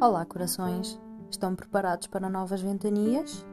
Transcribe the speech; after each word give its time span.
Olá, 0.00 0.24
corações! 0.24 0.96
Estão 1.28 1.56
preparados 1.56 2.06
para 2.06 2.30
novas 2.30 2.60
ventanias? 2.62 3.44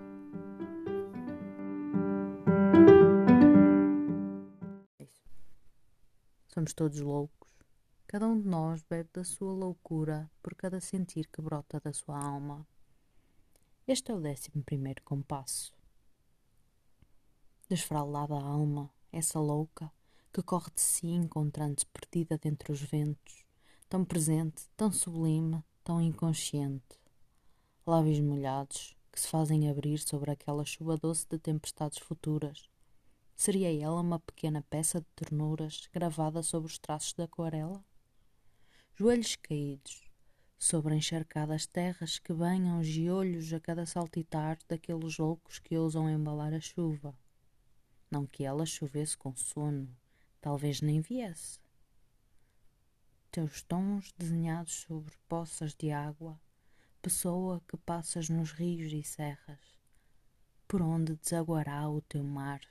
Somos 6.45 6.71
todos 6.75 6.99
loucos. 6.99 7.49
Cada 8.05 8.27
um 8.27 8.39
de 8.39 8.47
nós 8.47 8.83
bebe 8.83 9.09
da 9.11 9.23
sua 9.23 9.53
loucura 9.53 10.29
por 10.43 10.53
cada 10.53 10.79
sentir 10.79 11.27
que 11.33 11.41
brota 11.41 11.79
da 11.79 11.91
sua 11.91 12.23
alma. 12.23 12.67
Este 13.87 14.11
é 14.11 14.13
o 14.13 14.21
décimo 14.21 14.63
primeiro 14.63 15.01
compasso. 15.01 15.73
Desfraldada 17.67 18.35
a 18.35 18.43
alma, 18.43 18.91
essa 19.11 19.39
louca, 19.39 19.91
que 20.31 20.43
corre 20.43 20.69
de 20.75 20.81
si 20.81 21.07
encontrando-se 21.07 21.87
perdida 21.87 22.37
dentre 22.37 22.71
os 22.71 22.83
ventos, 22.83 23.43
tão 23.89 24.05
presente, 24.05 24.69
tão 24.77 24.91
sublime, 24.91 25.63
tão 25.85 26.01
inconsciente. 26.01 26.99
Lábios 27.85 28.19
molhados 28.19 28.97
que 29.11 29.21
se 29.21 29.27
fazem 29.27 29.69
abrir 29.69 29.99
sobre 29.99 30.31
aquela 30.31 30.65
chuva 30.65 30.97
doce 30.97 31.27
de 31.29 31.37
tempestades 31.37 31.99
futuras. 31.99 32.67
Seria 33.35 33.71
ela 33.71 34.01
uma 34.01 34.19
pequena 34.19 34.63
peça 34.67 34.99
de 34.99 35.05
ternuras 35.15 35.87
gravada 35.93 36.41
sobre 36.41 36.71
os 36.71 36.79
traços 36.79 37.13
da 37.13 37.25
aquarela? 37.25 37.85
Joelhos 38.95 39.35
caídos, 39.35 40.09
sobre 40.57 40.95
encharcadas 40.95 41.67
terras 41.67 42.17
que 42.17 42.33
banham 42.33 42.83
giolhos 42.83 43.53
a 43.53 43.59
cada 43.59 43.85
saltitar 43.85 44.57
daqueles 44.67 45.19
loucos 45.19 45.59
que 45.59 45.77
ousam 45.77 46.09
embalar 46.09 46.51
a 46.51 46.59
chuva. 46.59 47.15
Não 48.09 48.25
que 48.25 48.43
ela 48.43 48.65
chovesse 48.65 49.15
com 49.15 49.35
sono, 49.35 49.95
talvez 50.41 50.81
nem 50.81 50.99
viesse. 50.99 51.59
Teus 53.35 53.61
tons 53.63 54.13
desenhados 54.17 54.75
sobre 54.87 55.13
poças 55.27 55.75
de 55.75 55.91
água, 55.91 56.39
pessoa 57.01 57.61
que 57.67 57.75
passas 57.75 58.29
nos 58.29 58.53
rios 58.53 58.93
e 58.93 59.03
serras, 59.03 59.59
por 60.65 60.81
onde 60.81 61.17
desaguará 61.17 61.89
o 61.89 61.99
teu 61.99 62.23
mar, 62.23 62.61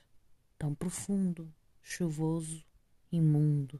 tão 0.57 0.73
profundo, 0.73 1.53
chuvoso, 1.83 2.65
imundo. 3.11 3.79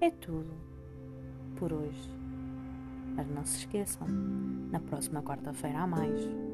É 0.00 0.10
tudo 0.10 0.56
por 1.58 1.70
hoje. 1.70 2.08
Mas 3.14 3.28
não 3.28 3.44
se 3.44 3.58
esqueçam, 3.58 4.08
na 4.70 4.80
próxima 4.80 5.22
quarta-feira 5.22 5.80
há 5.80 5.86
mais. 5.86 6.49